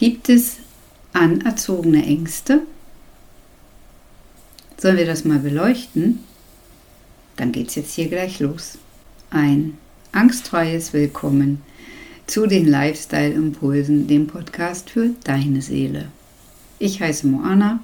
Gibt 0.00 0.30
es 0.30 0.56
anerzogene 1.12 2.02
Ängste? 2.02 2.62
Sollen 4.78 4.96
wir 4.96 5.04
das 5.04 5.26
mal 5.26 5.40
beleuchten? 5.40 6.20
Dann 7.36 7.52
geht's 7.52 7.74
jetzt 7.74 7.92
hier 7.92 8.08
gleich 8.08 8.40
los. 8.40 8.78
Ein 9.28 9.76
angstfreies 10.12 10.94
Willkommen 10.94 11.60
zu 12.26 12.46
den 12.46 12.66
Lifestyle 12.66 13.34
Impulsen, 13.34 14.06
dem 14.06 14.26
Podcast 14.26 14.88
für 14.88 15.10
deine 15.22 15.60
Seele. 15.60 16.06
Ich 16.78 17.02
heiße 17.02 17.26
Moana 17.26 17.80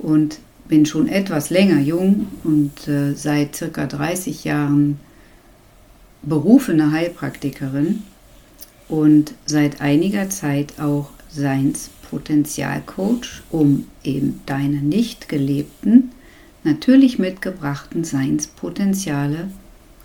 und 0.00 0.40
bin 0.66 0.86
schon 0.86 1.06
etwas 1.06 1.50
länger 1.50 1.78
jung 1.78 2.26
und 2.42 2.88
äh, 2.88 3.14
seit 3.14 3.54
circa 3.54 3.86
30 3.86 4.42
Jahren 4.42 4.98
berufene 6.20 6.90
Heilpraktikerin 6.90 8.02
und 8.88 9.34
seit 9.46 9.80
einiger 9.80 10.28
Zeit 10.30 10.80
auch 10.80 11.10
Seinspotenzialcoach, 11.34 13.42
um 13.50 13.86
eben 14.02 14.40
deine 14.46 14.76
nicht 14.76 15.28
gelebten, 15.28 16.12
natürlich 16.62 17.18
mitgebrachten 17.18 18.04
Seinspotenziale 18.04 19.50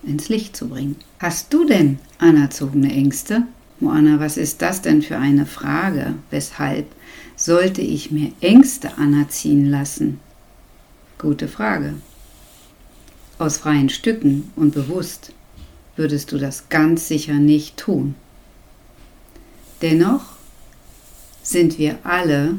ins 0.04 0.30
Licht 0.30 0.56
zu 0.56 0.70
bringen. 0.70 0.96
Hast 1.20 1.54
du 1.54 1.66
denn 1.66 2.00
anerzogene 2.18 2.92
Ängste? 2.92 3.44
Moana, 3.80 4.20
was 4.20 4.38
ist 4.38 4.62
das 4.62 4.82
denn 4.82 5.02
für 5.02 5.18
eine 5.18 5.46
Frage? 5.46 6.16
Weshalb 6.32 6.88
sollte 7.36 7.82
ich 7.82 8.12
mir 8.12 8.32
Ängste 8.42 8.98
anerziehen 8.98 9.70
lassen? 9.70 10.20
Gute 11.18 11.48
Frage. 11.48 11.96
Aus 13.38 13.58
freien 13.58 13.90
Stücken 13.90 14.52
und 14.56 14.74
bewusst 14.74 15.34
würdest 15.96 16.32
du 16.32 16.38
das 16.38 16.70
ganz 16.70 17.08
sicher 17.08 17.36
nicht 17.36 17.78
tun. 17.78 18.16
Dennoch 19.82 20.39
sind 21.50 21.80
wir 21.80 21.98
alle 22.04 22.56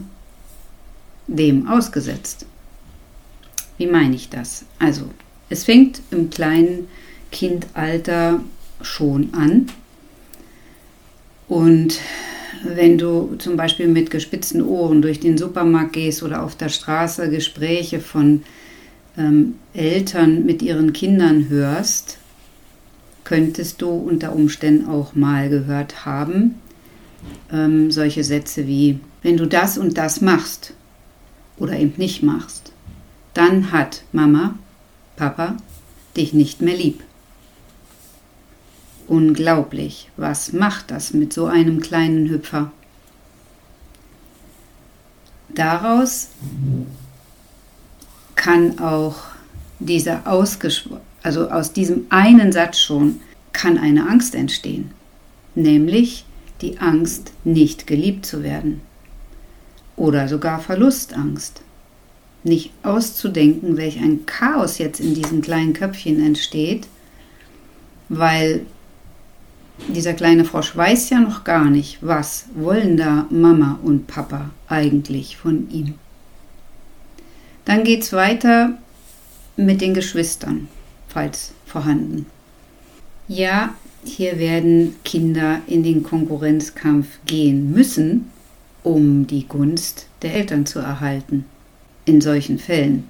dem 1.28 1.68
ausgesetzt. 1.68 2.44
Wie 3.78 3.86
meine 3.86 4.16
ich 4.16 4.28
das? 4.28 4.64
Also, 4.80 5.04
es 5.48 5.64
fängt 5.64 6.02
im 6.10 6.28
kleinen 6.28 6.88
Kindalter 7.30 8.40
schon 8.82 9.32
an. 9.32 9.66
Und 11.48 11.98
wenn 12.64 12.98
du 12.98 13.36
zum 13.38 13.56
Beispiel 13.56 13.86
mit 13.86 14.10
gespitzten 14.10 14.60
Ohren 14.60 15.02
durch 15.02 15.20
den 15.20 15.38
Supermarkt 15.38 15.92
gehst 15.92 16.24
oder 16.24 16.42
auf 16.42 16.56
der 16.56 16.68
Straße 16.68 17.30
Gespräche 17.30 18.00
von 18.00 18.42
ähm, 19.16 19.54
Eltern 19.72 20.44
mit 20.44 20.62
ihren 20.62 20.92
Kindern 20.92 21.48
hörst, 21.48 22.18
könntest 23.22 23.80
du 23.82 23.90
unter 23.90 24.34
Umständen 24.34 24.88
auch 24.88 25.14
mal 25.14 25.48
gehört 25.48 26.04
haben, 26.04 26.56
ähm, 27.52 27.90
solche 27.90 28.24
Sätze 28.24 28.66
wie, 28.66 29.00
wenn 29.22 29.36
du 29.36 29.46
das 29.46 29.78
und 29.78 29.98
das 29.98 30.20
machst 30.20 30.74
oder 31.58 31.78
eben 31.78 31.94
nicht 31.96 32.22
machst, 32.22 32.72
dann 33.34 33.72
hat 33.72 34.02
Mama, 34.12 34.54
Papa 35.16 35.56
dich 36.16 36.32
nicht 36.32 36.60
mehr 36.62 36.76
lieb. 36.76 37.02
Unglaublich, 39.06 40.10
was 40.16 40.52
macht 40.52 40.90
das 40.90 41.12
mit 41.12 41.32
so 41.32 41.46
einem 41.46 41.80
kleinen 41.80 42.28
Hüpfer? 42.28 42.72
Daraus 45.48 46.28
kann 48.36 48.78
auch 48.78 49.16
dieser 49.80 50.26
ausgesprochen, 50.26 51.00
also 51.22 51.50
aus 51.50 51.72
diesem 51.72 52.06
einen 52.10 52.52
Satz 52.52 52.78
schon, 52.78 53.20
kann 53.52 53.76
eine 53.76 54.08
Angst 54.08 54.34
entstehen, 54.34 54.92
nämlich 55.54 56.24
die 56.62 56.78
Angst, 56.78 57.32
nicht 57.44 57.86
geliebt 57.86 58.26
zu 58.26 58.42
werden 58.42 58.80
oder 60.00 60.28
sogar 60.28 60.60
Verlustangst. 60.60 61.62
Nicht 62.42 62.72
auszudenken, 62.82 63.76
welch 63.76 63.98
ein 63.98 64.24
Chaos 64.24 64.78
jetzt 64.78 64.98
in 64.98 65.14
diesem 65.14 65.42
kleinen 65.42 65.74
Köpfchen 65.74 66.24
entsteht, 66.24 66.88
weil 68.08 68.64
dieser 69.88 70.14
kleine 70.14 70.46
Frosch 70.46 70.74
weiß 70.74 71.10
ja 71.10 71.20
noch 71.20 71.44
gar 71.44 71.66
nicht, 71.66 71.98
was 72.00 72.46
wollen 72.54 72.96
da 72.96 73.26
Mama 73.28 73.78
und 73.82 74.06
Papa 74.06 74.50
eigentlich 74.68 75.36
von 75.36 75.70
ihm. 75.70 75.94
Dann 77.66 77.84
geht 77.84 78.02
es 78.02 78.14
weiter 78.14 78.78
mit 79.56 79.82
den 79.82 79.92
Geschwistern, 79.92 80.68
falls 81.08 81.52
vorhanden. 81.66 82.24
Ja, 83.32 83.74
hier 84.02 84.40
werden 84.40 84.96
Kinder 85.04 85.60
in 85.68 85.84
den 85.84 86.02
Konkurrenzkampf 86.02 87.06
gehen 87.26 87.70
müssen, 87.70 88.28
um 88.82 89.28
die 89.28 89.46
Gunst 89.46 90.08
der 90.22 90.34
Eltern 90.34 90.66
zu 90.66 90.80
erhalten. 90.80 91.44
In 92.06 92.20
solchen 92.20 92.58
Fällen. 92.58 93.08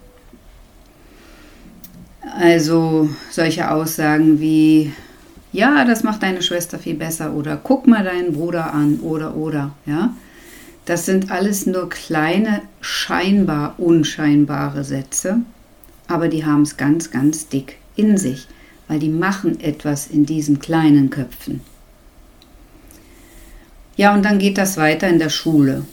Also 2.38 3.08
solche 3.30 3.70
Aussagen 3.70 4.40
wie, 4.40 4.92
ja, 5.52 5.86
das 5.86 6.02
macht 6.02 6.22
deine 6.22 6.42
Schwester 6.42 6.78
viel 6.78 6.96
besser 6.96 7.32
oder 7.32 7.56
guck 7.56 7.86
mal 7.86 8.04
deinen 8.04 8.34
Bruder 8.34 8.74
an 8.74 9.00
oder 9.00 9.34
oder, 9.36 9.72
ja. 9.86 10.14
Das 10.84 11.06
sind 11.06 11.30
alles 11.30 11.64
nur 11.64 11.88
kleine, 11.88 12.60
scheinbar 12.82 13.74
unscheinbare 13.78 14.84
Sätze, 14.84 15.38
aber 16.08 16.28
die 16.28 16.44
haben 16.44 16.60
es 16.60 16.76
ganz, 16.76 17.10
ganz 17.10 17.48
dick 17.48 17.78
in 17.96 18.18
sich 18.18 18.48
weil 18.90 18.98
die 18.98 19.08
machen 19.08 19.60
etwas 19.60 20.08
in 20.08 20.26
diesen 20.26 20.58
kleinen 20.58 21.10
Köpfen. 21.10 21.60
Ja, 23.96 24.12
und 24.12 24.24
dann 24.24 24.40
geht 24.40 24.58
das 24.58 24.76
weiter 24.78 25.06
in 25.06 25.20
der 25.20 25.28
Schule. 25.28 25.84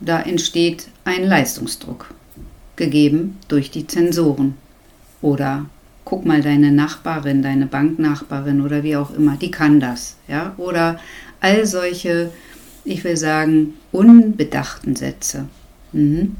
Da 0.00 0.22
entsteht 0.22 0.88
ein 1.04 1.24
Leistungsdruck, 1.24 2.14
gegeben 2.76 3.36
durch 3.48 3.70
die 3.70 3.86
Zensoren. 3.86 4.54
Oder 5.20 5.66
guck 6.06 6.24
mal, 6.24 6.40
deine 6.40 6.72
Nachbarin, 6.72 7.42
deine 7.42 7.66
Banknachbarin 7.66 8.62
oder 8.62 8.82
wie 8.82 8.96
auch 8.96 9.14
immer, 9.14 9.36
die 9.36 9.50
kann 9.50 9.78
das. 9.78 10.16
Ja? 10.26 10.54
Oder 10.56 10.98
all 11.40 11.66
solche, 11.66 12.30
ich 12.86 13.04
will 13.04 13.18
sagen, 13.18 13.74
unbedachten 13.92 14.96
Sätze. 14.96 15.44
Mhm. 15.92 16.36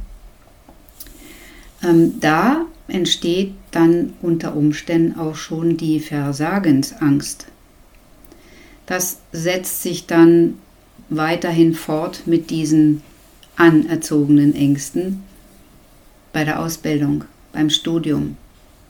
Ähm, 1.85 2.21
da 2.21 2.67
entsteht 2.89 3.53
dann 3.71 4.15
unter 4.23 4.57
Umständen 4.57 5.19
auch 5.19 5.37
schon 5.37 5.77
die 5.77 6.01
Versagensangst. 6.01 7.47
Das 8.87 9.19
setzt 9.33 9.83
sich 9.83 10.07
dann 10.07 10.59
weiterhin 11.09 11.75
fort 11.75 12.23
mit 12.27 12.51
diesen 12.51 13.03
anerzogenen 13.57 14.55
Ängsten 14.55 15.23
bei 16.33 16.45
der 16.45 16.61
Ausbildung, 16.61 17.25
beim 17.53 17.71
Studium. 17.71 18.37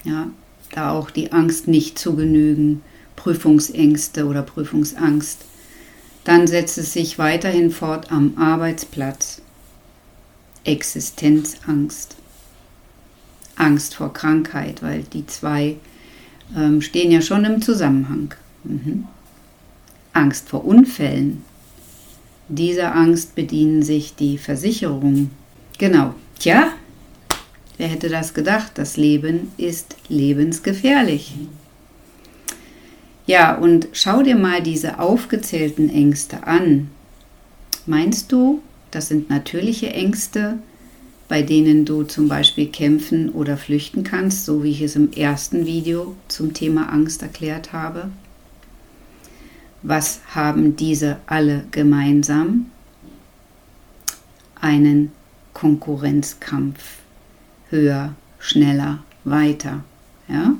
Ja, 0.05 0.29
da 0.73 0.91
auch 0.91 1.11
die 1.11 1.33
Angst 1.33 1.69
nicht 1.69 1.99
zu 1.99 2.17
genügen, 2.17 2.83
Prüfungsängste 3.17 4.27
oder 4.27 4.43
Prüfungsangst. 4.43 5.45
Dann 6.25 6.47
setzt 6.47 6.79
es 6.79 6.93
sich 6.93 7.19
weiterhin 7.19 7.71
fort 7.71 8.11
am 8.11 8.37
Arbeitsplatz. 8.37 9.43
Existenzangst. 10.65 12.17
Angst 13.57 13.95
vor 13.95 14.13
Krankheit, 14.13 14.83
weil 14.83 15.03
die 15.03 15.27
zwei 15.27 15.77
ähm, 16.57 16.81
stehen 16.81 17.11
ja 17.11 17.21
schon 17.21 17.45
im 17.45 17.63
Zusammenhang. 17.63 18.35
Mhm. 18.65 19.05
Angst 20.13 20.49
vor 20.49 20.65
Unfällen. 20.65 21.45
Dieser 22.49 22.95
Angst 22.95 23.35
bedienen 23.35 23.83
sich 23.83 24.15
die 24.15 24.39
Versicherungen. 24.39 25.31
Genau. 25.79 26.15
Tja, 26.39 26.73
wer 27.79 27.89
hätte 27.89 28.09
das 28.09 28.35
gedacht? 28.35 28.73
Das 28.75 28.97
Leben 28.97 29.53
ist 29.57 29.97
lebensgefährlich. 30.09 31.35
Ja, 33.27 33.55
und 33.55 33.89
schau 33.93 34.23
dir 34.23 34.37
mal 34.37 34.63
diese 34.63 34.99
aufgezählten 34.99 35.89
Ängste 35.89 36.47
an. 36.47 36.91
Meinst 37.87 38.31
du, 38.33 38.63
das 38.91 39.09
sind 39.09 39.31
natürliche 39.31 39.91
Ängste, 39.91 40.59
bei 41.29 41.43
denen 41.43 41.85
du 41.85 42.03
zum 42.03 42.29
Beispiel 42.29 42.69
kämpfen 42.69 43.31
oder 43.31 43.57
flüchten 43.57 44.05
kannst, 44.05 44.45
so 44.45 44.63
wie 44.63 44.71
ich 44.71 44.83
es 44.83 44.97
im 44.97 45.13
ersten 45.13 45.67
Video 45.67 46.17
zum 46.29 46.53
Thema 46.53 46.93
Angst 46.93 47.23
erklärt 47.23 47.73
habe. 47.73 48.11
Was 49.83 50.21
haben 50.35 50.77
diese 50.77 51.19
alle 51.27 51.65
gemeinsam? 51.71 52.67
Einen 54.61 55.13
Konkurrenzkampf. 55.53 56.83
Höher, 57.71 58.15
schneller, 58.39 59.03
weiter. 59.25 59.85
Ja? 60.29 60.55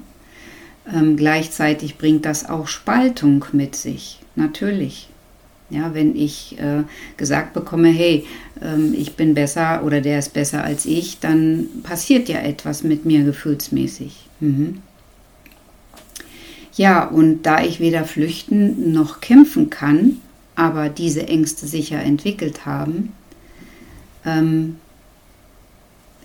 Ähm, 0.93 1.17
gleichzeitig 1.17 1.97
bringt 1.97 2.25
das 2.27 2.49
auch 2.49 2.69
Spaltung 2.69 3.45
mit 3.53 3.77
sich, 3.77 4.21
natürlich. 4.37 5.09
Ja, 5.75 5.93
wenn 5.93 6.15
ich 6.15 6.57
äh, 6.61 6.85
gesagt 7.17 7.53
bekomme, 7.53 7.89
hey, 7.89 8.25
ähm, 8.63 8.95
ich 8.97 9.17
bin 9.17 9.35
besser 9.35 9.83
oder 9.85 10.01
der 10.01 10.21
ist 10.21 10.33
besser 10.33 10.63
als 10.63 10.87
ich, 10.87 11.19
dann 11.19 11.67
passiert 11.83 12.29
ja 12.29 12.39
etwas 12.39 12.85
mit 12.85 13.05
mir 13.05 13.25
gefühlsmäßig. 13.25 14.27
Mhm. 14.39 14.79
Ja, 16.77 17.05
und 17.05 17.43
da 17.43 17.63
ich 17.65 17.81
weder 17.81 18.05
flüchten 18.05 18.93
noch 18.93 19.21
kämpfen 19.21 19.69
kann, 19.69 20.19
aber 20.55 20.89
diese 20.89 21.27
Ängste 21.27 21.67
sicher 21.67 22.01
entwickelt 22.01 22.67
haben, 22.67 23.13
ähm, 24.25 24.77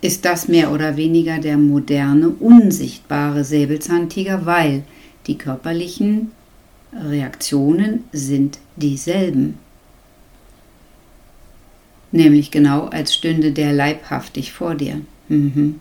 ist 0.02 0.26
das 0.26 0.48
mehr 0.48 0.72
oder 0.72 0.96
weniger 0.96 1.40
der 1.40 1.58
moderne, 1.58 2.30
unsichtbare 2.30 3.44
Säbelzahntiger, 3.44 4.46
weil 4.46 4.84
die 5.26 5.38
körperlichen 5.38 6.32
Reaktionen 6.94 8.06
sind 8.12 8.60
dieselben. 8.76 9.58
Nämlich 12.12 12.50
genau 12.50 12.86
als 12.86 13.14
stünde 13.14 13.52
der 13.52 13.74
leibhaftig 13.74 14.52
vor 14.52 14.76
dir. 14.76 15.02
Mhm. 15.28 15.80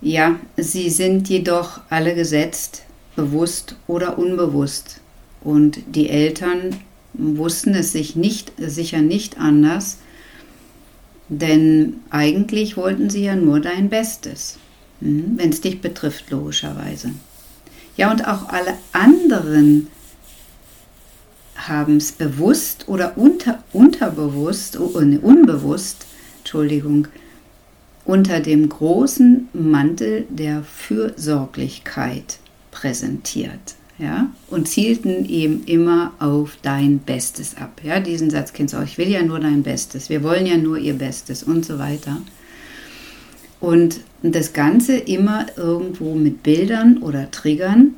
Ja, 0.00 0.40
sie 0.56 0.90
sind 0.90 1.28
jedoch 1.28 1.80
alle 1.90 2.14
gesetzt, 2.14 2.84
bewusst 3.16 3.76
oder 3.86 4.18
unbewusst. 4.18 5.00
Und 5.42 5.80
die 5.86 6.08
Eltern 6.08 6.76
wussten 7.12 7.74
es 7.74 7.92
sich 7.92 8.16
nicht, 8.16 8.52
sicher 8.58 9.00
nicht 9.00 9.38
anders, 9.38 9.98
denn 11.28 12.00
eigentlich 12.10 12.76
wollten 12.76 13.08
sie 13.08 13.24
ja 13.24 13.36
nur 13.36 13.60
dein 13.60 13.88
Bestes, 13.88 14.58
hm, 15.00 15.34
wenn 15.36 15.50
es 15.50 15.60
dich 15.60 15.80
betrifft, 15.80 16.30
logischerweise. 16.30 17.12
Ja, 17.96 18.10
und 18.10 18.26
auch 18.26 18.48
alle 18.48 18.74
anderen 18.92 19.88
haben 21.56 21.98
es 21.98 22.12
bewusst 22.12 22.88
oder 22.88 23.16
unter, 23.16 23.62
unterbewusst, 23.72 24.78
oh, 24.78 24.98
unbewusst, 25.22 26.06
Entschuldigung, 26.38 27.08
unter 28.04 28.40
dem 28.40 28.68
großen 28.68 29.48
Mantel 29.52 30.26
der 30.30 30.62
Fürsorglichkeit 30.62 32.38
präsentiert. 32.70 33.74
Ja, 33.98 34.30
und 34.48 34.66
zielten 34.66 35.26
eben 35.28 35.62
immer 35.64 36.12
auf 36.20 36.56
dein 36.62 37.00
Bestes 37.00 37.58
ab. 37.58 37.82
Ja, 37.84 38.00
diesen 38.00 38.30
Satz 38.30 38.54
kennst 38.54 38.72
du 38.72 38.78
auch. 38.78 38.82
Ich 38.82 38.96
will 38.96 39.08
ja 39.08 39.22
nur 39.22 39.40
dein 39.40 39.62
Bestes. 39.62 40.08
Wir 40.08 40.22
wollen 40.22 40.46
ja 40.46 40.56
nur 40.56 40.78
ihr 40.78 40.94
Bestes 40.94 41.42
und 41.42 41.66
so 41.66 41.78
weiter. 41.78 42.16
Und 43.60 44.00
das 44.22 44.52
Ganze 44.52 44.96
immer 44.96 45.46
irgendwo 45.56 46.14
mit 46.14 46.42
Bildern 46.42 46.98
oder 46.98 47.30
Triggern. 47.30 47.94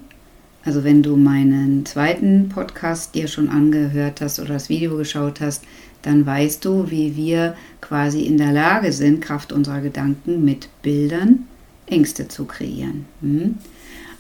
Also 0.65 0.85
wenn 0.85 1.03
du 1.03 1.17
meinen 1.17 1.87
zweiten 1.87 2.49
Podcast 2.49 3.15
dir 3.15 3.27
schon 3.29 3.49
angehört 3.49 4.21
hast 4.21 4.39
oder 4.39 4.55
das 4.55 4.69
Video 4.69 4.97
geschaut 4.97 5.41
hast, 5.41 5.65
dann 6.03 6.27
weißt 6.27 6.65
du, 6.65 6.91
wie 6.91 7.17
wir 7.17 7.57
quasi 7.81 8.23
in 8.23 8.39
der 8.39 8.53
Lage 8.53 8.93
sind, 8.93 9.21
Kraft 9.21 9.53
unserer 9.53 9.81
Gedanken 9.81 10.45
mit 10.45 10.69
Bildern 10.83 11.47
Ängste 11.87 12.29
zu 12.29 12.45
kreieren. 12.45 13.07
Hm? 13.21 13.59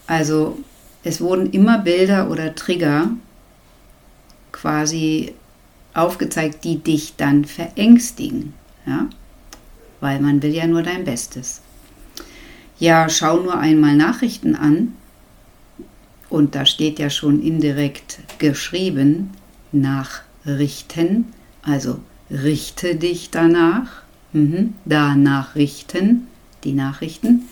Also 0.06 0.58
es 1.04 1.20
wurden 1.20 1.50
immer 1.50 1.78
Bilder 1.78 2.30
oder 2.30 2.54
Trigger 2.54 3.10
quasi 4.52 5.32
aufgezeigt, 5.94 6.64
die 6.64 6.78
dich 6.78 7.14
dann 7.16 7.44
verängstigen. 7.44 8.54
Ja? 8.86 9.08
Weil 10.02 10.20
man 10.20 10.42
will 10.42 10.52
ja 10.52 10.66
nur 10.66 10.82
dein 10.82 11.04
Bestes. 11.04 11.60
Ja, 12.80 13.08
schau 13.08 13.38
nur 13.38 13.56
einmal 13.56 13.94
Nachrichten 13.94 14.56
an. 14.56 14.94
Und 16.28 16.56
da 16.56 16.66
steht 16.66 16.98
ja 16.98 17.08
schon 17.08 17.40
indirekt 17.40 18.18
geschrieben, 18.38 19.30
nachrichten. 19.70 21.26
Also 21.62 22.00
richte 22.28 22.96
dich 22.96 23.30
danach. 23.30 24.02
Mhm, 24.32 24.74
danach 24.86 25.54
richten, 25.54 26.26
die 26.64 26.72
Nachrichten. 26.72 27.42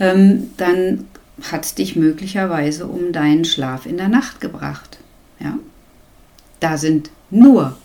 Ähm, 0.00 0.50
dann 0.56 1.04
hat 1.42 1.66
es 1.66 1.74
dich 1.74 1.94
möglicherweise 1.94 2.86
um 2.86 3.12
deinen 3.12 3.44
Schlaf 3.44 3.84
in 3.84 3.98
der 3.98 4.08
Nacht 4.08 4.40
gebracht. 4.40 4.96
Ja? 5.40 5.58
Da 6.60 6.78
sind 6.78 7.10
nur 7.28 7.76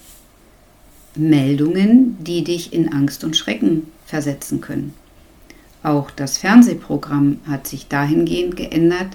Meldungen, 1.15 2.17
die 2.23 2.43
dich 2.43 2.73
in 2.73 2.91
Angst 2.91 3.23
und 3.23 3.37
Schrecken 3.37 3.87
versetzen 4.05 4.61
können. 4.61 4.93
Auch 5.83 6.11
das 6.11 6.37
Fernsehprogramm 6.37 7.39
hat 7.47 7.67
sich 7.67 7.87
dahingehend 7.87 8.55
geändert, 8.55 9.09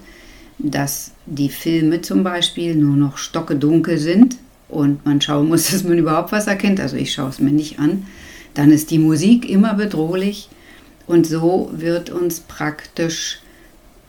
dass 0.58 1.12
die 1.26 1.48
Filme 1.48 2.02
zum 2.02 2.24
Beispiel 2.24 2.74
nur 2.74 2.96
noch 2.96 3.16
stockedunkel 3.16 3.98
sind 3.98 4.36
und 4.68 5.04
man 5.06 5.20
schauen 5.20 5.48
muss, 5.48 5.70
dass 5.70 5.84
man 5.84 5.98
überhaupt 5.98 6.32
was 6.32 6.46
erkennt. 6.46 6.80
Also 6.80 6.96
ich 6.96 7.12
schaue 7.12 7.30
es 7.30 7.40
mir 7.40 7.52
nicht 7.52 7.78
an. 7.78 8.06
Dann 8.54 8.70
ist 8.70 8.90
die 8.90 8.98
Musik 8.98 9.48
immer 9.48 9.74
bedrohlich 9.74 10.48
und 11.06 11.26
so 11.26 11.70
wird 11.72 12.10
uns 12.10 12.40
praktisch 12.40 13.40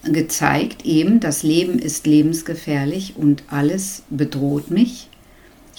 gezeigt, 0.04 0.86
eben 0.86 1.20
das 1.20 1.44
Leben 1.44 1.78
ist 1.78 2.08
lebensgefährlich 2.08 3.16
und 3.18 3.44
alles 3.50 4.04
bedroht 4.10 4.72
mich. 4.72 5.09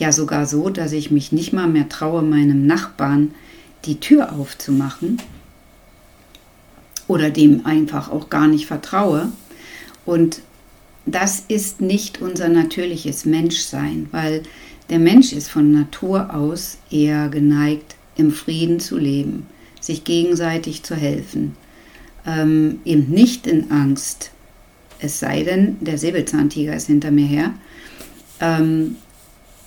Ja, 0.00 0.11
sogar 0.11 0.47
so, 0.47 0.69
dass 0.69 0.91
ich 0.91 1.12
mich 1.12 1.31
nicht 1.31 1.52
mal 1.52 1.69
mehr 1.69 1.88
traue, 1.88 2.23
meinem 2.23 2.67
Nachbarn 2.67 3.32
die 3.85 4.00
Tür 4.00 4.32
aufzumachen 4.32 5.23
oder 7.06 7.31
dem 7.31 7.64
einfach 7.64 8.11
auch 8.11 8.29
gar 8.31 8.49
nicht 8.49 8.67
vertraue. 8.67 9.31
Und 10.05 10.41
das 11.06 11.44
ist 11.47 11.81
nicht 11.81 12.20
unser 12.20 12.49
natürliches 12.49 13.25
Menschsein, 13.25 14.08
weil 14.11 14.43
der 14.88 14.99
Mensch 14.99 15.32
ist 15.32 15.49
von 15.49 15.70
Natur 15.70 16.35
aus 16.35 16.79
eher 16.91 17.29
geneigt, 17.29 17.94
im 18.17 18.32
Frieden 18.32 18.81
zu 18.81 18.99
leben, 18.99 19.46
sich 19.81 20.03
gegenseitig 20.03 20.82
zu 20.82 20.96
helfen 20.96 21.55
ähm, 22.26 22.81
eben 22.85 23.11
nicht 23.11 23.46
in 23.46 23.70
Angst. 23.70 24.31
Es 24.99 25.19
sei 25.19 25.43
denn, 25.43 25.79
der 25.81 25.99
Säbelzahntiger 25.99 26.75
ist 26.75 26.87
hinter 26.87 27.11
mir 27.11 27.26
her. 27.26 27.55
Ähm, 28.41 28.96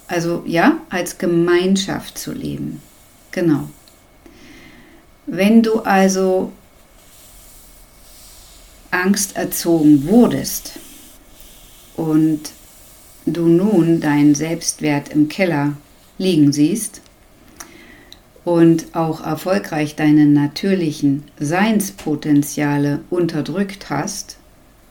also 0.07 0.44
ja, 0.45 0.79
als 0.89 1.17
Gemeinschaft 1.17 2.17
zu 2.17 2.31
leben. 2.31 2.81
Genau. 3.31 3.69
Wenn 5.25 5.63
du 5.63 5.79
also 5.79 6.51
Angst 8.91 9.35
erzogen 9.35 10.07
wurdest 10.07 10.73
und 11.95 12.51
du 13.25 13.47
nun 13.47 14.01
deinen 14.01 14.35
Selbstwert 14.35 15.09
im 15.09 15.29
Keller 15.29 15.73
liegen 16.17 16.51
siehst, 16.51 17.01
und 18.45 18.94
auch 18.94 19.25
erfolgreich 19.25 19.95
deine 19.95 20.25
natürlichen 20.25 21.23
Seinspotenziale 21.39 23.00
unterdrückt 23.09 23.89
hast, 23.89 24.38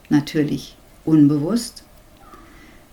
natürlich 0.09 0.75
unbewusst, 1.05 1.83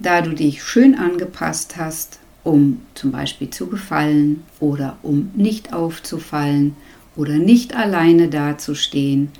da 0.00 0.22
du 0.22 0.32
dich 0.32 0.62
schön 0.64 0.96
angepasst 0.96 1.76
hast, 1.76 2.18
um 2.42 2.80
zum 2.94 3.12
Beispiel 3.12 3.50
zu 3.50 3.66
gefallen 3.66 4.42
oder 4.58 4.96
um 5.02 5.30
nicht 5.34 5.72
aufzufallen 5.72 6.74
oder 7.16 7.34
nicht 7.34 7.76
alleine 7.76 8.28
dazustehen, 8.28 9.30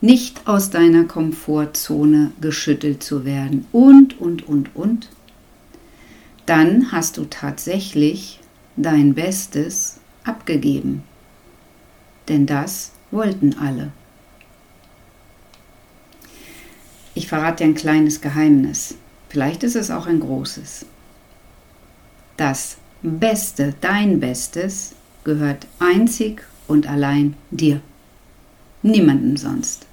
nicht 0.00 0.46
aus 0.46 0.70
deiner 0.70 1.04
Komfortzone 1.04 2.32
geschüttelt 2.40 3.02
zu 3.02 3.24
werden 3.24 3.66
und, 3.72 4.18
und, 4.20 4.48
und, 4.48 4.74
und, 4.74 5.10
dann 6.46 6.92
hast 6.92 7.18
du 7.18 7.24
tatsächlich 7.24 8.40
dein 8.76 9.14
Bestes 9.14 9.98
abgegeben. 10.24 11.02
Denn 12.28 12.46
das 12.46 12.92
wollten 13.10 13.54
alle. 13.58 13.92
Ich 17.14 17.28
verrate 17.28 17.64
dir 17.64 17.70
ein 17.70 17.74
kleines 17.74 18.20
Geheimnis. 18.20 18.96
Vielleicht 19.36 19.64
ist 19.64 19.76
es 19.76 19.90
auch 19.90 20.06
ein 20.06 20.20
großes. 20.20 20.86
Das 22.38 22.78
Beste, 23.02 23.74
dein 23.82 24.18
Bestes, 24.18 24.94
gehört 25.24 25.66
einzig 25.78 26.42
und 26.66 26.88
allein 26.88 27.34
dir. 27.50 27.82
Niemandem 28.80 29.36
sonst. 29.36 29.84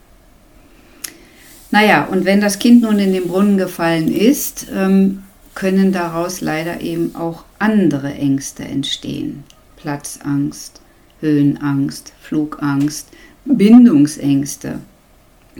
Naja, 1.71 2.05
und 2.05 2.23
wenn 2.23 2.39
das 2.39 2.57
Kind 2.57 2.83
nun 2.83 2.99
in 2.99 3.11
den 3.11 3.27
Brunnen 3.27 3.57
gefallen 3.57 4.09
ist, 4.09 4.67
ähm, 4.73 5.23
können 5.55 5.91
daraus 5.91 6.39
leider 6.39 6.79
eben 6.79 7.13
auch 7.13 7.43
andere 7.59 8.13
Ängste 8.13 8.63
entstehen. 8.63 9.43
Platzangst, 9.75 10.79
Höhenangst, 11.19 12.13
Flugangst, 12.21 13.09
Bindungsängste, 13.43 14.79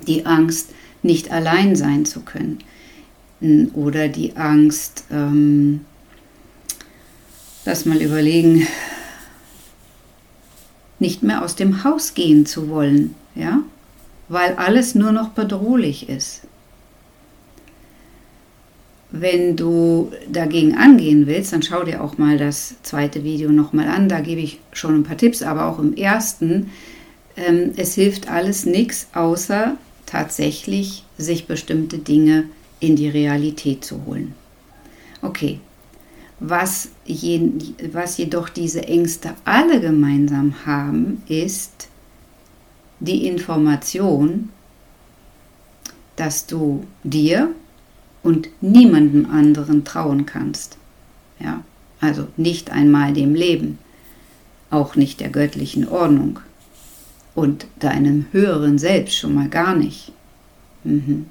die 0.08 0.26
Angst, 0.26 0.70
nicht 1.02 1.32
allein 1.32 1.76
sein 1.76 2.06
zu 2.06 2.22
können 2.22 2.60
oder 3.74 4.08
die 4.08 4.36
Angst, 4.38 5.06
ähm, 5.12 5.82
lass 7.66 7.86
mal 7.86 8.02
überlegen, 8.02 8.68
nicht 11.00 11.24
mehr 11.24 11.44
aus 11.44 11.56
dem 11.56 11.84
Haus 11.84 12.14
gehen 12.14 12.46
zu 12.46 12.70
wollen, 12.70 13.16
ja, 13.36 13.60
weil 14.30 14.56
alles 14.56 14.96
nur 14.96 15.12
noch 15.12 15.30
bedrohlich 15.30 16.08
ist. 16.08 16.42
Wenn 19.12 19.56
du 19.56 20.12
dagegen 20.32 20.76
angehen 20.76 21.28
willst, 21.28 21.54
dann 21.54 21.62
schau 21.62 21.84
dir 21.84 22.04
auch 22.04 22.18
mal 22.18 22.38
das 22.38 22.76
zweite 22.82 23.24
Video 23.24 23.52
nochmal 23.52 23.88
an. 23.88 24.10
Da 24.10 24.22
gebe 24.22 24.42
ich 24.42 24.60
schon 24.72 24.96
ein 24.96 25.04
paar 25.04 25.18
Tipps, 25.18 25.44
aber 25.44 25.68
auch 25.68 25.78
im 25.78 25.96
ersten. 25.96 26.72
Ähm, 27.36 27.74
es 27.76 27.94
hilft 27.94 28.30
alles 28.30 28.66
nichts, 28.66 29.08
außer 29.14 29.78
tatsächlich 30.08 31.04
sich 31.18 31.46
bestimmte 31.46 32.00
Dinge 32.00 32.46
in 32.84 32.98
die 32.98 33.10
Realität 33.10 33.86
zu 33.86 34.06
holen. 34.06 34.36
Okay, 35.22 35.60
was, 36.40 36.90
je, 37.06 37.50
was 37.94 38.18
jedoch 38.18 38.50
diese 38.50 38.84
Ängste 38.84 39.36
alle 39.46 39.80
gemeinsam 39.80 40.54
haben, 40.66 41.24
ist 41.30 41.88
die 43.00 43.26
Information, 43.26 44.50
dass 46.18 46.46
du 46.46 46.86
dir 47.04 47.50
und 48.22 48.50
niemandem 48.60 49.30
anderen 49.32 49.86
trauen 49.86 50.26
kannst. 50.26 50.78
Ja, 51.40 51.64
also 52.02 52.28
nicht 52.36 52.70
einmal 52.70 53.14
dem 53.14 53.34
Leben, 53.34 53.80
auch 54.70 54.96
nicht 54.96 55.22
der 55.22 55.30
göttlichen 55.30 55.88
Ordnung 55.88 56.40
und 57.34 57.66
deinem 57.80 58.26
höheren 58.32 58.78
Selbst 58.78 59.16
schon 59.18 59.36
mal 59.36 59.48
gar 59.48 59.76
nicht. 59.76 60.12
Mhm. 60.84 61.28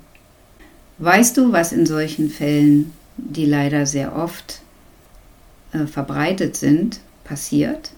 Weißt 0.98 1.36
du, 1.36 1.52
was 1.52 1.72
in 1.72 1.86
solchen 1.86 2.30
Fällen, 2.30 2.92
die 3.16 3.46
leider 3.46 3.86
sehr 3.86 4.16
oft 4.16 4.60
äh, 5.72 5.86
verbreitet 5.86 6.56
sind, 6.56 7.00
passiert? 7.24 7.92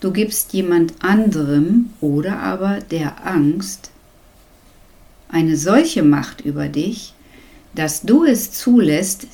Du 0.00 0.12
gibst 0.12 0.52
jemand 0.52 0.94
anderem 1.02 1.90
oder 2.00 2.38
aber 2.38 2.80
der 2.90 3.26
Angst 3.26 3.90
eine 5.28 5.56
solche 5.56 6.02
Macht 6.02 6.42
über 6.42 6.68
dich, 6.68 7.14
dass 7.74 8.02
du 8.02 8.24
es 8.24 8.52
zulässt, 8.52 9.26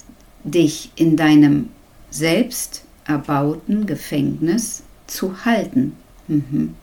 dich 0.45 0.91
in 0.97 1.17
deinem 1.17 1.69
selbst 2.11 2.85
erbauten 3.07 3.87
Gefängnis 3.87 4.83
zu 5.07 5.45
halten. 5.45 5.97
Mhm. 6.29 6.75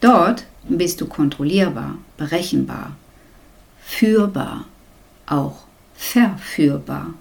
Dort 0.00 0.46
bist 0.68 1.00
du 1.00 1.06
kontrollierbar, 1.06 1.98
berechenbar, 2.16 2.96
führbar, 3.90 4.66
auch 5.26 5.66
verführbar. 5.94 7.12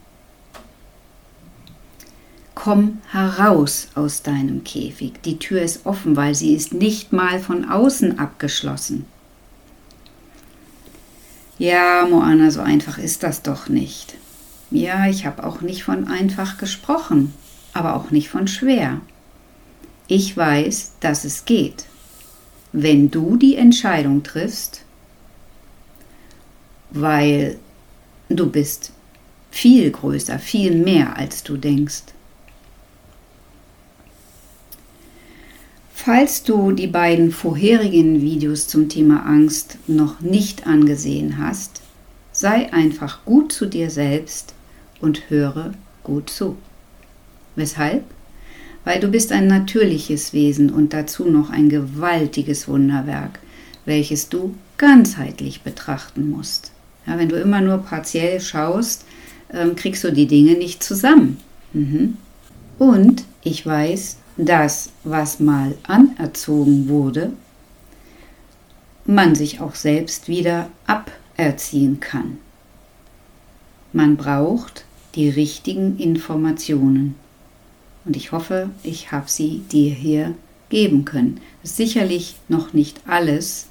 Komm 2.53 2.99
heraus 3.11 3.87
aus 3.95 4.21
deinem 4.21 4.63
Käfig. 4.63 5.13
Die 5.25 5.39
Tür 5.39 5.61
ist 5.61 5.85
offen, 5.85 6.15
weil 6.15 6.35
sie 6.35 6.53
ist 6.53 6.73
nicht 6.73 7.11
mal 7.11 7.39
von 7.39 7.69
außen 7.69 8.19
abgeschlossen. 8.19 9.05
Ja, 11.57 12.07
Moana, 12.09 12.51
so 12.51 12.61
einfach 12.61 12.97
ist 12.97 13.23
das 13.23 13.41
doch 13.41 13.67
nicht. 13.67 14.15
Ja, 14.71 15.07
ich 15.07 15.25
habe 15.25 15.45
auch 15.45 15.61
nicht 15.61 15.83
von 15.83 16.07
einfach 16.07 16.57
gesprochen, 16.57 17.33
aber 17.73 17.95
auch 17.95 18.11
nicht 18.11 18.29
von 18.29 18.47
schwer. 18.47 19.01
Ich 20.07 20.37
weiß, 20.37 20.93
dass 20.99 21.25
es 21.25 21.45
geht. 21.45 21.85
Wenn 22.71 23.09
du 23.09 23.35
die 23.35 23.55
Entscheidung 23.55 24.23
triffst, 24.23 24.83
weil 26.91 27.57
du 28.29 28.49
bist 28.49 28.91
viel 29.51 29.91
größer, 29.91 30.39
viel 30.39 30.75
mehr, 30.75 31.17
als 31.17 31.43
du 31.43 31.57
denkst. 31.57 32.03
Falls 35.93 36.43
du 36.43 36.71
die 36.71 36.87
beiden 36.87 37.31
vorherigen 37.31 38.21
Videos 38.21 38.67
zum 38.67 38.87
Thema 38.87 39.25
Angst 39.25 39.77
noch 39.87 40.21
nicht 40.21 40.65
angesehen 40.65 41.37
hast, 41.37 41.81
sei 42.31 42.71
einfach 42.71 43.25
gut 43.25 43.51
zu 43.51 43.65
dir 43.65 43.89
selbst 43.89 44.53
und 45.01 45.29
höre 45.29 45.73
gut 46.03 46.29
zu. 46.29 46.55
Weshalb? 47.55 48.05
Weil 48.85 49.01
du 49.01 49.09
bist 49.09 49.33
ein 49.33 49.47
natürliches 49.47 50.31
Wesen 50.31 50.69
und 50.69 50.93
dazu 50.93 51.25
noch 51.25 51.49
ein 51.49 51.67
gewaltiges 51.67 52.69
Wunderwerk, 52.69 53.39
welches 53.83 54.29
du 54.29 54.55
ganzheitlich 54.77 55.61
betrachten 55.63 56.29
musst. 56.29 56.71
Ja, 57.09 57.17
wenn 57.17 57.29
du 57.29 57.41
immer 57.41 57.59
nur 57.59 57.79
partiell 57.79 58.39
schaust, 58.39 59.03
ähm, 59.51 59.75
kriegst 59.75 60.03
du 60.03 60.11
die 60.11 60.27
Dinge 60.27 60.53
nicht 60.53 60.83
zusammen. 60.83 61.39
Mhm. 61.73 62.17
Und 62.77 63.23
ich 63.43 63.65
weiß, 63.65 64.17
das, 64.37 64.91
was 65.03 65.39
mal 65.39 65.75
anerzogen 65.83 66.87
wurde, 66.87 67.33
man 69.05 69.33
sich 69.33 69.59
auch 69.59 69.73
selbst 69.73 70.27
wieder 70.27 70.69
aberziehen 70.85 71.99
kann. 71.99 72.37
Man 73.91 74.15
braucht 74.15 74.85
die 75.15 75.29
richtigen 75.29 75.97
Informationen. 75.97 77.15
Und 78.05 78.15
ich 78.15 78.31
hoffe, 78.31 78.69
ich 78.83 79.11
habe 79.11 79.27
sie 79.27 79.63
dir 79.71 79.91
hier 79.91 80.35
geben 80.69 81.05
können. 81.05 81.41
Sicherlich 81.63 82.35
noch 82.49 82.73
nicht 82.73 83.01
alles, 83.07 83.68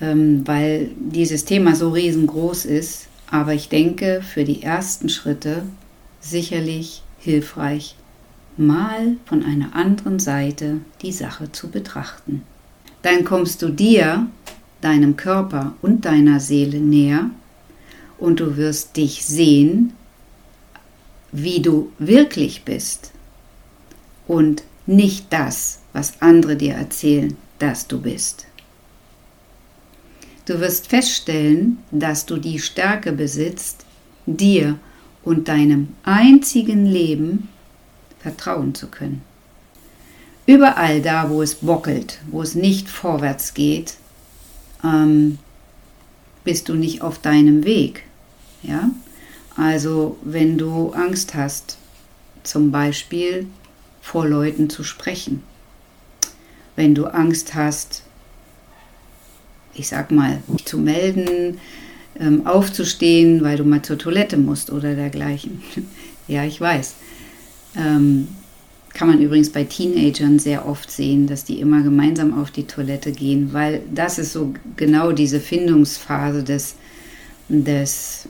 weil 0.00 0.90
dieses 0.98 1.44
Thema 1.44 1.74
so 1.74 1.90
riesengroß 1.90 2.64
ist, 2.64 3.06
aber 3.30 3.54
ich 3.54 3.68
denke, 3.68 4.22
für 4.22 4.44
die 4.44 4.62
ersten 4.62 5.08
Schritte 5.08 5.62
sicherlich 6.20 7.02
hilfreich 7.18 7.96
mal 8.56 9.16
von 9.26 9.42
einer 9.44 9.74
anderen 9.74 10.18
Seite 10.18 10.80
die 11.02 11.12
Sache 11.12 11.50
zu 11.52 11.68
betrachten. 11.68 12.42
Dann 13.02 13.24
kommst 13.24 13.62
du 13.62 13.68
dir, 13.68 14.26
deinem 14.80 15.16
Körper 15.16 15.74
und 15.80 16.04
deiner 16.04 16.40
Seele 16.40 16.78
näher 16.78 17.30
und 18.18 18.40
du 18.40 18.56
wirst 18.56 18.96
dich 18.96 19.24
sehen, 19.24 19.94
wie 21.32 21.60
du 21.60 21.90
wirklich 21.98 22.64
bist 22.64 23.10
und 24.28 24.62
nicht 24.86 25.32
das, 25.32 25.80
was 25.92 26.20
andere 26.20 26.56
dir 26.56 26.74
erzählen, 26.74 27.36
dass 27.58 27.88
du 27.88 28.00
bist. 28.00 28.46
Du 30.46 30.60
wirst 30.60 30.88
feststellen, 30.88 31.78
dass 31.90 32.26
du 32.26 32.36
die 32.36 32.58
Stärke 32.58 33.12
besitzt, 33.12 33.86
dir 34.26 34.78
und 35.22 35.48
deinem 35.48 35.88
einzigen 36.02 36.84
Leben 36.84 37.48
vertrauen 38.20 38.74
zu 38.74 38.88
können. 38.88 39.22
Überall 40.46 41.00
da, 41.00 41.30
wo 41.30 41.40
es 41.40 41.54
bockelt, 41.56 42.20
wo 42.30 42.42
es 42.42 42.54
nicht 42.54 42.88
vorwärts 42.88 43.54
geht, 43.54 43.94
ähm, 44.82 45.38
bist 46.44 46.68
du 46.68 46.74
nicht 46.74 47.00
auf 47.00 47.18
deinem 47.18 47.64
Weg. 47.64 48.04
Ja? 48.62 48.90
Also 49.56 50.18
wenn 50.22 50.58
du 50.58 50.90
Angst 50.90 51.34
hast, 51.34 51.78
zum 52.42 52.70
Beispiel 52.70 53.46
vor 54.02 54.28
Leuten 54.28 54.68
zu 54.68 54.84
sprechen, 54.84 55.42
wenn 56.76 56.94
du 56.94 57.06
Angst 57.06 57.54
hast, 57.54 58.02
ich 59.74 59.88
sag 59.88 60.10
mal, 60.10 60.38
zu 60.64 60.78
melden, 60.78 61.58
ähm, 62.18 62.46
aufzustehen, 62.46 63.42
weil 63.42 63.56
du 63.56 63.64
mal 63.64 63.82
zur 63.82 63.98
Toilette 63.98 64.36
musst 64.36 64.70
oder 64.70 64.94
dergleichen. 64.94 65.62
ja, 66.28 66.44
ich 66.44 66.60
weiß. 66.60 66.94
Ähm, 67.76 68.28
kann 68.94 69.08
man 69.08 69.20
übrigens 69.20 69.50
bei 69.50 69.64
Teenagern 69.64 70.38
sehr 70.38 70.68
oft 70.68 70.90
sehen, 70.90 71.26
dass 71.26 71.44
die 71.44 71.58
immer 71.58 71.82
gemeinsam 71.82 72.40
auf 72.40 72.52
die 72.52 72.66
Toilette 72.66 73.10
gehen, 73.10 73.52
weil 73.52 73.82
das 73.92 74.18
ist 74.18 74.32
so 74.32 74.54
genau 74.76 75.10
diese 75.10 75.40
Findungsphase 75.40 76.44
des, 76.44 76.76
des 77.48 78.28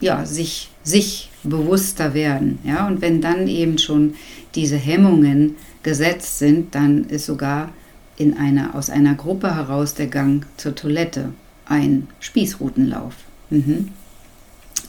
ja, 0.00 0.26
sich, 0.26 0.68
sich 0.82 1.30
bewusster 1.42 2.12
werden. 2.12 2.58
Ja? 2.64 2.86
Und 2.86 3.00
wenn 3.00 3.22
dann 3.22 3.48
eben 3.48 3.78
schon 3.78 4.14
diese 4.54 4.76
Hemmungen 4.76 5.56
gesetzt 5.82 6.38
sind, 6.38 6.74
dann 6.74 7.04
ist 7.04 7.24
sogar 7.24 7.70
in 8.16 8.36
einer, 8.36 8.74
aus 8.74 8.90
einer 8.90 9.14
Gruppe 9.14 9.54
heraus 9.54 9.94
der 9.94 10.06
Gang 10.06 10.46
zur 10.56 10.74
Toilette 10.74 11.32
ein 11.66 12.08
Spießrutenlauf. 12.20 13.14
Mhm. 13.50 13.88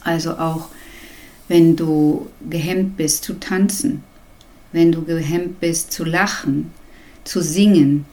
Also 0.02 0.38
auch 0.38 0.68
wenn 1.48 1.76
du 1.76 2.28
gehemmt 2.48 2.96
bist 2.96 3.24
zu 3.24 3.34
tanzen, 3.34 4.02
wenn 4.72 4.92
du 4.92 5.02
gehemmt 5.02 5.60
bist 5.60 5.92
zu 5.92 6.04
lachen, 6.04 6.72
zu 7.24 7.42
singen, 7.42 8.06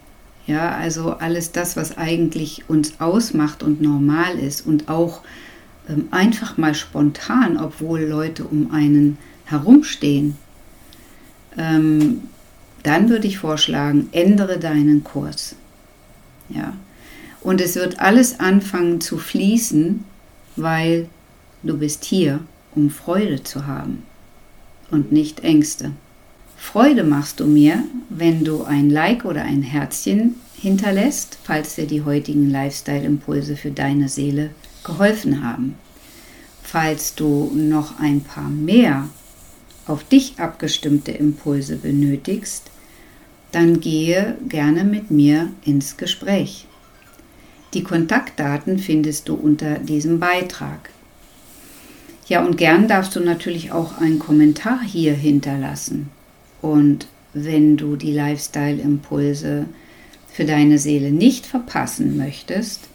ja, 0.47 0.71
also 0.71 1.13
alles 1.13 1.51
das, 1.51 1.77
was 1.77 1.97
eigentlich 1.97 2.65
uns 2.67 2.99
ausmacht 2.99 3.63
und 3.63 3.81
normal 3.81 4.39
ist 4.39 4.65
und 4.65 4.89
auch 4.89 5.21
ähm, 5.87 6.07
einfach 6.11 6.57
mal 6.57 6.75
spontan, 6.75 7.57
obwohl 7.57 8.01
Leute 8.01 8.43
um 8.43 8.71
einen 8.71 9.17
herumstehen, 9.45 10.37
ähm, 11.57 12.23
dann 12.83 13.09
würde 13.09 13.27
ich 13.27 13.37
vorschlagen, 13.37 14.09
ändere 14.11 14.59
deinen 14.59 15.03
Kurs. 15.03 15.55
Ja. 16.49 16.73
Und 17.41 17.61
es 17.61 17.75
wird 17.75 17.99
alles 17.99 18.39
anfangen 18.39 19.01
zu 19.01 19.17
fließen, 19.17 20.03
weil 20.55 21.07
du 21.63 21.77
bist 21.77 22.03
hier 22.05 22.39
um 22.75 22.89
Freude 22.89 23.43
zu 23.43 23.67
haben 23.67 24.03
und 24.91 25.11
nicht 25.11 25.41
Ängste. 25.41 25.91
Freude 26.57 27.03
machst 27.03 27.39
du 27.39 27.47
mir, 27.47 27.83
wenn 28.09 28.43
du 28.43 28.63
ein 28.63 28.89
Like 28.89 29.25
oder 29.25 29.41
ein 29.41 29.63
Herzchen 29.63 30.35
hinterlässt, 30.55 31.39
falls 31.43 31.75
dir 31.75 31.87
die 31.87 32.03
heutigen 32.03 32.49
Lifestyle-Impulse 32.49 33.57
für 33.57 33.71
deine 33.71 34.09
Seele 34.09 34.51
geholfen 34.83 35.43
haben. 35.43 35.75
Falls 36.61 37.15
du 37.15 37.51
noch 37.55 37.99
ein 37.99 38.21
paar 38.21 38.47
mehr 38.47 39.09
auf 39.91 40.03
dich 40.05 40.39
abgestimmte 40.39 41.11
Impulse 41.11 41.75
benötigst, 41.75 42.71
dann 43.51 43.81
gehe 43.81 44.37
gerne 44.47 44.83
mit 44.85 45.11
mir 45.11 45.51
ins 45.65 45.97
Gespräch. 45.97 46.65
Die 47.73 47.83
Kontaktdaten 47.83 48.79
findest 48.79 49.27
du 49.27 49.35
unter 49.35 49.79
diesem 49.79 50.19
Beitrag. 50.19 50.89
Ja, 52.27 52.43
und 52.45 52.57
gern 52.57 52.87
darfst 52.87 53.15
du 53.15 53.19
natürlich 53.19 53.71
auch 53.73 53.97
einen 53.97 54.19
Kommentar 54.19 54.81
hier 54.81 55.13
hinterlassen. 55.13 56.09
Und 56.61 57.07
wenn 57.33 57.75
du 57.75 57.97
die 57.97 58.13
Lifestyle-Impulse 58.13 59.65
für 60.31 60.45
deine 60.45 60.77
Seele 60.79 61.11
nicht 61.11 61.45
verpassen 61.45 62.15
möchtest, 62.15 62.87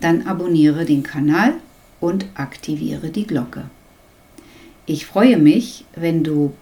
dann 0.00 0.26
abonniere 0.26 0.86
den 0.86 1.02
Kanal 1.02 1.54
und 2.00 2.26
aktiviere 2.34 3.10
die 3.10 3.26
Glocke. 3.26 3.64
Ich 4.86 5.06
freue 5.06 5.38
mich, 5.38 5.86
wenn 5.94 6.22
du 6.24 6.52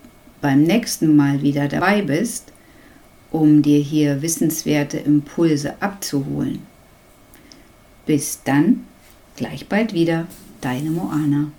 beim 0.40 0.62
nächsten 0.62 1.16
Mal 1.16 1.42
wieder 1.42 1.68
dabei 1.68 2.02
bist, 2.02 2.52
um 3.30 3.62
dir 3.62 3.80
hier 3.80 4.22
wissenswerte 4.22 4.98
Impulse 4.98 5.74
abzuholen. 5.80 6.60
Bis 8.06 8.42
dann, 8.44 8.84
gleich 9.36 9.68
bald 9.68 9.92
wieder, 9.92 10.26
deine 10.60 10.90
Moana. 10.90 11.50